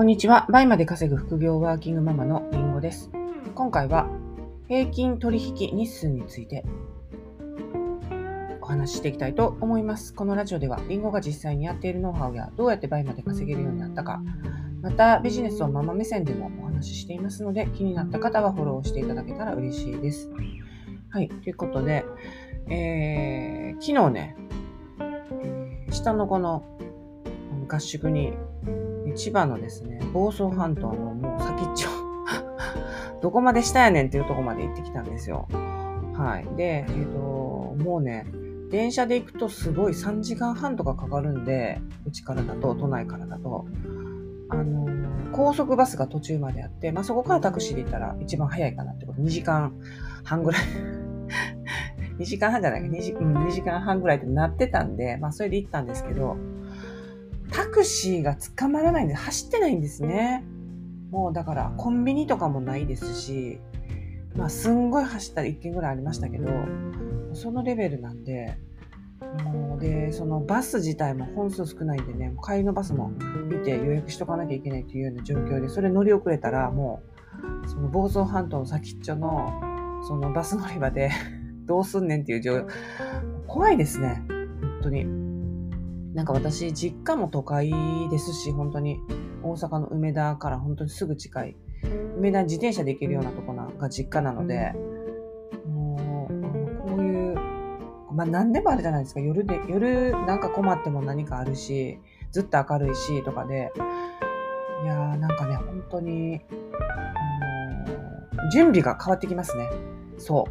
[0.00, 0.46] こんにちは。
[0.48, 3.10] 倍まで稼ぐ副業ワーキングママのりんごです。
[3.54, 4.08] 今回は
[4.66, 6.64] 平均取引日数について
[8.62, 10.14] お話ししていきたいと思います。
[10.14, 14.22] このラジオではりんごが実際にやっているノウハウやどうやって倍まで稼げるようになったか、
[14.80, 20.30] またビジネスをママ目線でもお話ししていますので気になった方はフォローしていただけたら嬉しいです。
[21.10, 21.28] はい。
[21.28, 22.06] ということで、
[22.70, 24.36] えー、昨日ね、
[25.90, 26.64] 下の子の
[27.68, 28.32] 合宿に
[29.14, 31.90] 千葉のですね、房総半島のもう先っちょ。
[33.22, 35.48] どこまで下やねんっていうとこまで行ってきたんですよ。
[36.14, 36.56] はい。
[36.56, 37.18] で、えっ、ー、と、
[37.82, 38.26] もうね、
[38.70, 43.66] 電車で行くとすごい3時間半とかかかるんで、うちからだと、都内からだと、
[44.48, 44.86] あの、
[45.32, 49.74] 高速バスが途中まであって、まあ、そこからタクシーで行ったら一番早いかなってこと、2時間
[50.24, 50.62] 半ぐらい。
[52.18, 56.36] 2時間半じゃないか、2時,、うん、2時間半ぐらいってなってたんで、まあそれで行ったんですけど、
[57.80, 60.44] クシーが捕まらないんで走ってないんですね。
[61.10, 63.58] もうだからコンビニとかもないですし、
[64.36, 66.50] まあすんごい走ったら1軒ぐらいありましたけど、
[67.32, 68.58] そのレベルなんで、
[69.44, 73.12] もうで、そのバス自体も本数少ないんでね、帰りのバスも
[73.48, 77.02] 見て予約しとかなきゃいけないっていうような状況で、それ乗り遅れたらも
[77.64, 79.58] う、その房総半島の先っちょの、
[80.06, 81.10] そのバス乗り場で
[81.64, 82.66] どうすんねんっていう状況、
[83.46, 85.19] 怖いですね、本当に。
[86.14, 87.70] なんか私、実家も都会
[88.10, 89.00] ですし、本当に
[89.42, 91.56] 大阪の梅田から本当にすぐ近い、
[92.16, 94.72] 梅田自転車で行けるようなとこなが実家なので、
[95.66, 97.36] もう、こういう、
[98.12, 99.20] まあ何でもあるじゃないですか。
[99.20, 101.98] 夜で、夜なんか困っても何かあるし、
[102.32, 103.72] ずっと明るいし、とかで、
[104.82, 106.40] いやーなんかね、本当に、
[108.32, 109.70] あの準備が変わってきますね。
[110.18, 110.48] そ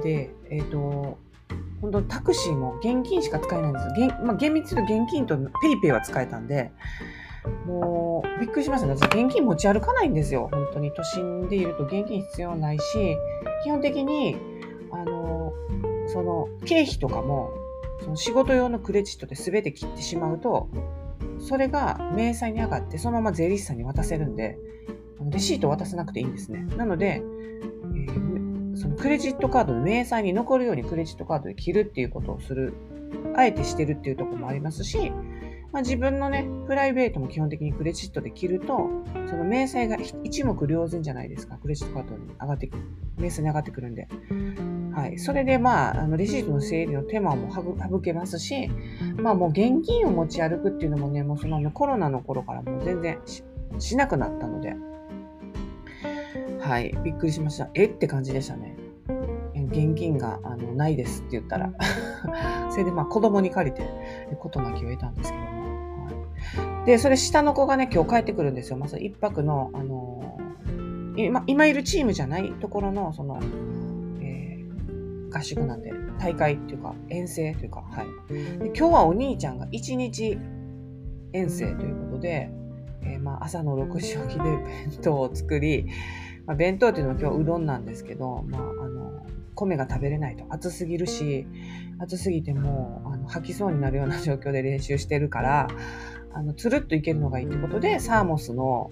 [0.00, 0.02] う。
[0.02, 1.18] で、えっ、ー、と、
[1.84, 4.08] 本当タクシーも現金しか使えないんですよ。
[4.24, 6.72] まあ、厳密に言うと現金と PayPay は使えたんで、
[7.66, 8.94] もう、びっくりしましたね。
[8.94, 10.48] 私、現金持ち歩かないんですよ。
[10.50, 10.92] 本当に。
[10.92, 13.16] 都心でいると現金必要ないし、
[13.64, 14.36] 基本的に、
[14.90, 15.52] あの、
[16.06, 17.50] その、経費とかも、
[18.00, 20.68] その仕事用のクレジットで全て切ってしまうと、
[21.38, 24.58] それが明細に上がって、そのまま税理士さんに渡せるんで、
[25.30, 26.66] レシート渡さなくていいんですね。
[26.76, 27.22] なので、
[29.04, 32.72] クレジットカードの明細に残るようにクレジットカードで切るっていうことをする、
[33.36, 35.10] あえてしてるっていうところもありますし、
[35.72, 38.88] まあ、自分のね、プライベートも基本的にクレジットで切ると、
[39.28, 41.58] その明細が一目瞭然じゃないですか。
[41.58, 42.82] クレジットカードに上がってくる。
[43.18, 44.08] 明細に上がってくるんで。
[44.94, 45.18] はい。
[45.18, 48.70] それで、まあ、あの、レシートの整理の手間も省けますし、
[49.20, 53.18] まあもう現金を持ち歩くっていうのもね、もうそのコロナの頃からもう全然
[53.78, 54.74] しなくなったので、
[56.58, 57.68] はい、びっくりしました。
[57.74, 57.84] え？
[57.84, 58.78] って感じでしたね。
[59.74, 61.72] 現金があのないですって言ったら
[62.70, 63.82] それでまあ子供に借りて
[64.40, 65.64] 事なきを得たんですけども。
[66.04, 68.76] はい、で、それ下の子がね、今日帰ってくるんですよ。
[68.76, 70.38] まず一泊の、あの、
[71.16, 73.40] 今、今いるチームじゃないところの、その、
[74.20, 78.32] えー、合宿なんで、大会っていうか、遠征というか、はい。
[78.58, 80.38] で今日はお兄ちゃんが一日
[81.32, 82.50] 遠征ということで、
[83.02, 84.64] えー、まあ朝の6時起きで弁
[85.02, 85.86] 当を作り、
[86.46, 89.03] まあ、弁当っていうのは今日うどんなんですけど、まあ、あの、
[89.54, 90.44] 米が食べれないと。
[90.50, 91.46] 暑すぎるし、
[91.98, 95.68] 暑すぎてもう、あの、吐きそうになるような状況で練習してるから、
[96.32, 98.90] あの、つるっといけるのがいいってことで、サーモスの、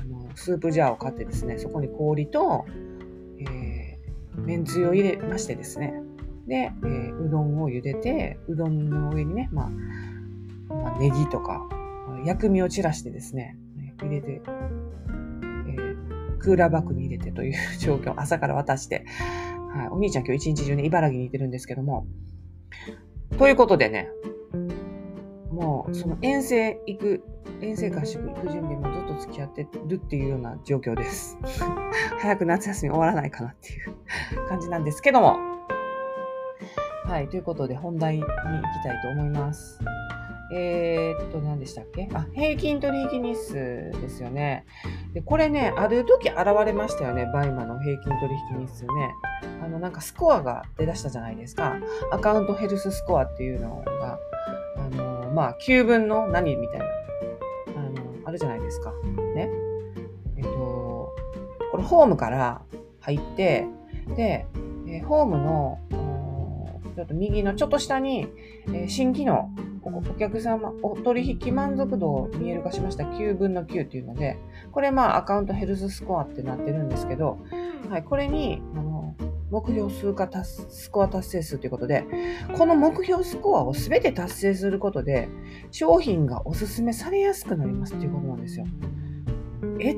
[0.00, 2.64] あの、スープジャーを買ってですね、そこに氷と、
[3.40, 5.94] えー、めんつゆを入れましてですね、
[6.46, 9.70] で、えー、うどんを茹でて、うどんの上にね、まあ、
[10.74, 11.68] まあ、ネギとか、
[12.24, 13.56] 薬味を散らしてですね、
[14.00, 14.40] 入れて、
[16.38, 19.04] クーラーバッグに入れてという状況、朝から渡して、
[19.70, 22.06] はい、お兄ちゃん今日一日中ね、茨城にいてるんですけども、
[23.38, 24.08] ということでね、
[25.50, 27.22] もう、その遠征行く、
[27.60, 31.38] 遠征合宿行く準備もずっと付き合ってるっていうような状況です。
[32.18, 35.36] 早く夏休み終わらないかなっていう感じなんですけども。
[37.04, 38.32] はい、ということで本題に行き
[38.82, 39.80] たいと思います。
[40.50, 42.08] えー、っと、何でしたっけ？
[42.14, 43.54] あ、平均取引日数
[44.00, 44.64] ですよね。
[45.12, 47.26] で、これね、ある時現れましたよね。
[47.32, 48.90] BUYMAの平均取引日数ね。
[49.62, 51.76] あの、なんかスコアが出だしたじゃないですか。
[52.10, 54.18] アカウントヘルススコアっていうのが、
[54.76, 56.88] あの、まあ、9分の何みたいな、あ
[57.80, 57.92] の、
[58.24, 58.92] あるじゃないですか。
[59.34, 59.50] ね。
[60.36, 60.50] えっと、
[61.70, 62.62] これホームから
[63.00, 63.66] 入って、
[64.16, 64.46] で、
[64.88, 65.78] えホームの、
[66.96, 68.28] ちょっと右のちょっと下に、
[68.72, 69.50] え新機能、
[69.96, 73.04] お客様、お取引満足度を見える化しました。
[73.04, 74.38] 9分の9っていうので、
[74.72, 77.38] これまあアカウントヘルススコアってなってるんですけど、
[77.88, 79.14] はい、これに、あの、
[79.50, 82.04] 目標数かスコア達成数ということで、
[82.56, 85.28] この目標スコアを全て達成することで、
[85.70, 88.66] 商品がおすすめされやすくなりますっていうことなんですよ。
[89.80, 89.96] え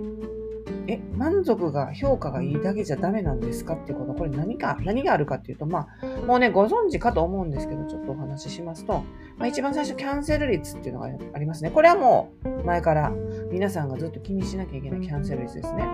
[0.86, 9.04] え、満足が、評価がいいだけじゃダメなんですかっていうこと、これ何か、何があるかっていうと、まあ、もうね、ご存知かと思うんですけど、ちょっとお話ししますと、
[9.40, 11.70] まあ、一番最初、キャンセル率っていうのがありますね。
[11.70, 13.10] これはもう、前から
[13.50, 15.88] 皆さんがずっと気にしなきゃいけないキャンセル率ですね。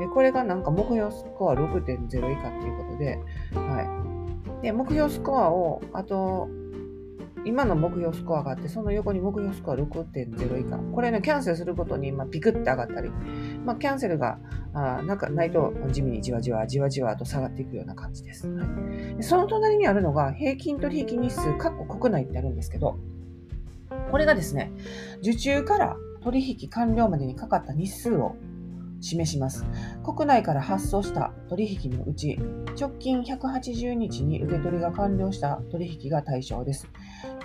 [0.00, 3.18] えこれがなんか目標スコア6.0以下っていうことで、
[3.54, 4.08] は
[4.60, 4.62] い。
[4.62, 6.48] で、目標スコアを、あと、
[7.44, 10.78] 今の目標スコアがあって、その横に目標スコア6.0以下。
[10.78, 13.10] これね、キャンセルすることに、まあ、ピクって上がったり、
[13.64, 14.38] まあ、キャンセルが
[14.74, 18.48] あなんかないと地味にじわじわ、じわじわと下がっていくような感じです。
[18.48, 18.64] は
[19.18, 22.98] い、その隣にあるのが、平均取引日数、括弧国内ってあるんですけど、
[24.10, 24.72] これがですね、
[25.20, 28.36] 受注から取引完了までにかかった日数を
[29.02, 29.66] 示します。
[30.04, 32.38] 国内から発送した取引のうち、
[32.80, 36.88] 直近180日に受け取りが完了した取引が対象です。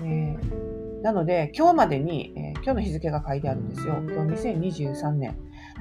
[0.01, 3.95] えー、なので、今日までに、えー、今日の日付が書いてあるんですよ。
[3.97, 5.35] 今日2023年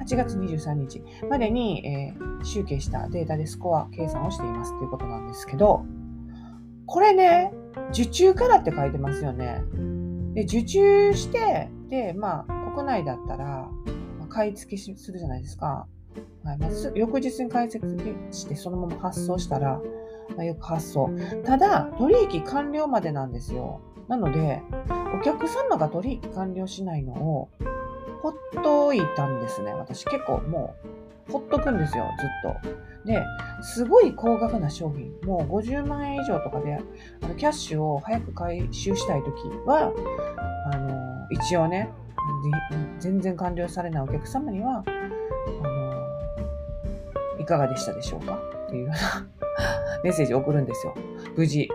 [0.05, 5.85] 8月23日までに、えー、集計したデータでスコア計算をしていますということなんですけど、
[6.85, 7.51] これね、
[7.91, 9.61] 受注からって書いてますよね。
[10.33, 13.69] で受注して、で、まあ、国内だったら、
[14.37, 15.87] 買い付けするじゃないですか。
[16.43, 17.93] はいまあ、翌日に買い付け
[18.31, 19.81] してそのまま発送したら、
[20.35, 21.09] まあ、よく発送。
[21.43, 23.81] ただ、取引完了までなんですよ。
[24.07, 24.61] なので、
[25.19, 27.49] お客様が取引完了しないのを、
[28.21, 29.73] ほっといたんですね。
[29.73, 30.75] 私結構も
[31.29, 33.07] う、ほっとくんですよ、ずっと。
[33.07, 33.23] で、
[33.63, 36.79] すごい高額な商品、もう50万円以上とかで、
[37.23, 39.91] あのキャッシュを早く回収したいときは、
[40.71, 41.89] あの、一応ね、
[42.99, 44.83] 全然完了されないお客様には、
[45.63, 48.35] あの、いかがでしたでしょうか？
[48.67, 48.97] っていうような
[50.03, 50.93] メッセージを送るんですよ。
[51.35, 51.69] 無事、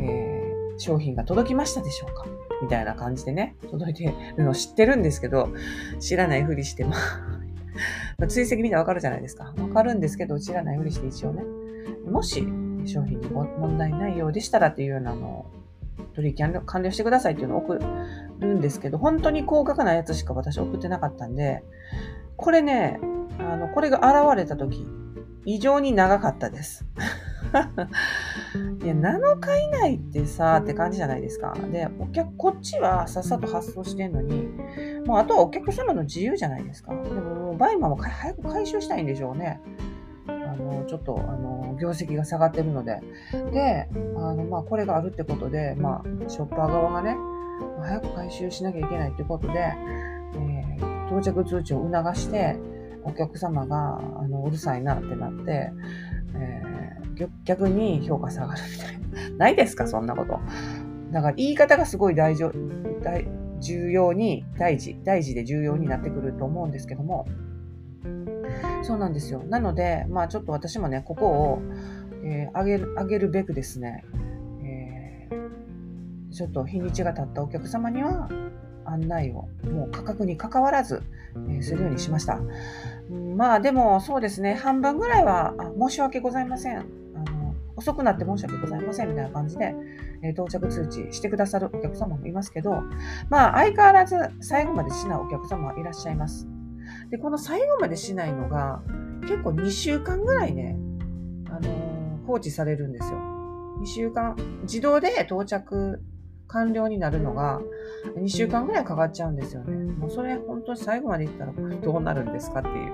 [0.00, 2.26] えー、商品が届きましたでしょうか？
[2.62, 5.48] みたいな感じでね、届いてるの知ってるんですけど、
[6.00, 6.96] 知らないふりして、ま
[8.20, 9.54] あ、 追跡見てわかるじゃないですか。
[9.58, 11.44] わかるんですけど、知らないふりして一応ね、
[12.10, 12.42] もし
[12.84, 15.46] 商品に問題ないようでしたらっていうようなのを
[16.14, 17.78] 取引完了してくださいっていうのを送
[18.38, 21.62] るんですけど、本当に高額なやつしか私送ってなかったんで、
[22.36, 23.00] これね、
[23.38, 24.86] あの、これが現れた時、
[25.44, 26.84] 異常に長かったです。
[28.82, 31.56] いや、7日以内ってさ、って感じじゃないですか。
[31.72, 34.48] で、お客、こっちはさっさと発送してんのに、
[35.06, 36.92] もうあとはお客様の自由じゃないですか。
[36.92, 39.60] でも、もうバイマンも早く回収したいんでしょうね。
[40.28, 43.00] あの、ちょっと、あの、業績が下がってるので。
[43.52, 47.16] で、あの、まあ、これがあるってことで、まあ、ショッパー側がね、
[47.82, 52.56] 早く回収しなきゃいけないってことで、えー、到着通知を促して、
[53.04, 55.72] お客様が、あの、うるさいなってなって、
[56.34, 59.36] えー、逆に評価下がるみたいな。
[59.38, 59.86] ないですか？
[59.86, 60.38] そんなこと。
[61.12, 62.52] だから言い方がすごい大丈
[63.02, 63.26] 大
[63.60, 67.26] 重要に、大事、大事で重要になってくると思うんですけども、
[68.82, 69.42] そうなんですよ。
[69.48, 71.62] なので、まあちょっと私もね、ここを、
[72.24, 74.04] えー、上げる、上げるべくですね、
[74.62, 75.50] えー、
[76.32, 78.28] ちょっと日にちが経ったお客様には、
[78.84, 81.02] 案内をもう価格に関わらず、
[81.48, 82.40] えー、するようにしました。
[83.36, 86.78] まあでもそうですね、半分ぐらいはあ申し訳ございません。
[86.78, 86.82] あ
[87.30, 89.74] の遅くなって申し訳ございませんみたいな感じで、
[90.22, 92.82] えー、到着通知してくださるお客様もいますけど、
[93.28, 96.48] まあ相変わらず最後までしないお客様はいらっしゃいます。
[97.10, 98.82] で、この最後までしないのが、
[99.22, 100.78] 結構2週間ぐらいね、
[101.50, 103.18] あの、放置されるんですよ。
[103.80, 106.00] 2週間、自動で到着
[106.48, 107.60] 完了になるのが
[108.16, 109.92] 2週間ぐらいかかっちゃうんですよね。
[109.92, 112.92] もうそれ本当に最後までいったらどうなるんですかっていう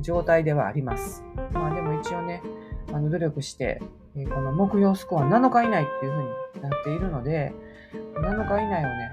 [0.00, 1.24] 状態ではあります。
[1.52, 2.42] まあでも一応ね、
[2.92, 3.82] あの努力して、
[4.16, 7.52] えこの目標スコア7日以内っていう風になっているので、
[8.14, 9.10] 7日以内をね、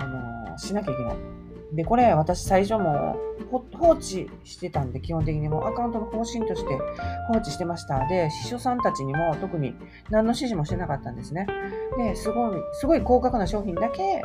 [0.00, 0.06] あ
[0.48, 1.37] のー、しなきゃいけない。
[1.72, 3.16] で、これ私最初も
[3.50, 6.78] 放置してたんで、基本的にもアカウントの更新として
[7.32, 8.06] 放置してました。
[8.06, 9.74] で、秘書さんたちにも特に
[10.10, 11.46] 何の指示もしてなかったんですね。
[11.96, 14.22] で、すごい、すごい高額な商品だけ、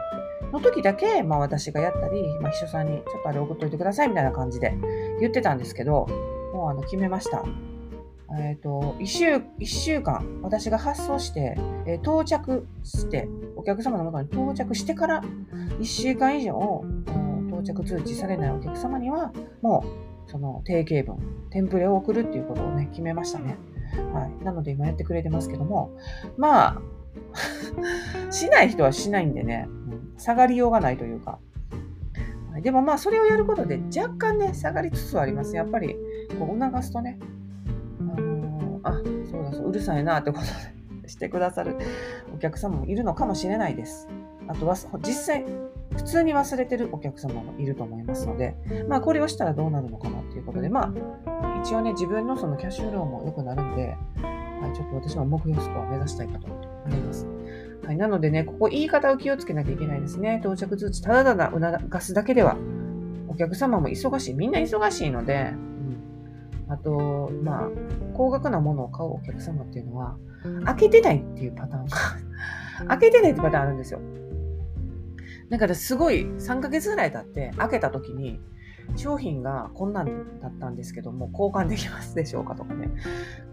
[0.51, 4.77] の時だけ、まあ私がやったり、まあ秘書さんにちょっとあれ送っといてくださいみたいな感じで
[5.19, 6.07] 言ってたんですけど、
[6.53, 7.43] もうあの決めました。
[8.39, 15.23] えっ、ー、と、一週、一週間、私が発送して、えー、到着して、お客様のもとに到着してから、
[15.79, 16.83] 一週間以上、
[17.63, 19.83] 着通知されないお客様には、も
[20.27, 23.57] う、その定型文、テンプレを送るっていうことをね、決めましたね。
[24.13, 24.43] はい。
[24.43, 25.91] なので今やってくれてますけども、
[26.37, 26.81] まあ、
[28.31, 29.67] しない人はしないんでね、
[30.17, 31.39] 下がりようがないというか。
[32.51, 35.55] はいでもまあ、それをやることで若干ね、下がりつつあります。
[35.55, 35.95] やっぱり、
[36.39, 37.19] こう促すとね、
[37.99, 39.01] あのー、あ、
[39.65, 40.45] うるさいなってこと
[41.01, 41.77] でしてくださる
[42.33, 44.07] お客様もいるのかもしれないです。
[44.47, 45.45] あとは実際
[45.95, 48.55] 普通に忘れてるお客様もいると思いますので、
[48.87, 50.93] まあこれをしたらどうなるのかなっていうことで、ま
[51.25, 53.95] あ一応ね自分のそのキャッシュ量も良くなるんで、
[54.63, 57.27] はい、ちょっと私は目標スコアを目指したいかと思います。
[57.85, 60.39] はい、なのでね、ここ言い方を気をつけなきゃいけないですね。
[60.41, 62.55] 到着通知、ただただ促すだけでは、
[63.27, 64.33] お客様も忙しい。
[64.35, 65.51] みんな忙しいので、
[66.67, 67.69] うん、あと、まあ、
[68.13, 70.15] 高額なものを買うお客様っていうのは、
[70.65, 71.97] 開けてないっていうパターンが
[72.87, 73.99] 開けてないってパターンあるんですよ。
[75.49, 78.39] だからすごい3ヶ月ぐらい経って開けた時に
[78.95, 82.89] 商品がこんなんだったんですけども交換できますでしょうかとかね。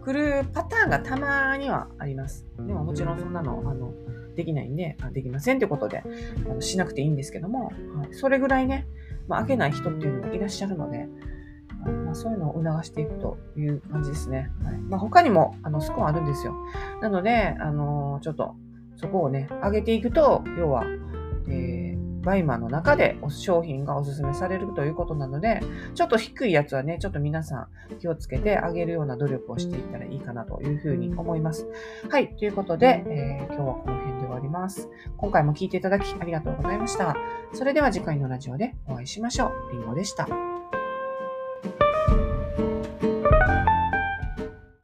[0.03, 2.45] 来るパターンがたまにはあります。
[2.57, 3.93] でももちろんそんなのあの
[4.35, 6.03] できないんでできませんということで
[6.45, 7.71] あのしなくていいんですけども、は
[8.09, 8.87] い、それぐらいね、
[9.27, 11.07] まあ、開けない人っていうのもいらっしゃるので
[11.85, 14.51] まあ、そういうのを促していくという感じですね。
[14.63, 14.77] はい。
[14.77, 16.55] まあ、他にもあのスコアあるんですよ。
[17.01, 18.55] なので、あのー、ちょっと
[18.97, 20.85] そこをね、上げていくと、要は、
[21.47, 21.80] えー、
[22.21, 25.61] BUYMAの中で商品がおすすめされるということなので、
[25.95, 31.67] ちょっと低いやつはね、ちょっと皆さん気をつけてあげるような努力をしていったらいいかなというふうに思います。
[32.09, 34.89] はい、ということで、えー、今日はこの辺で終わります。
[35.17, 37.15] 今回も聴いていただきありがとうございました。
[37.53, 39.71] それでは次回のラジオでお会いしましょう。
[39.71, 40.60] りんごでした。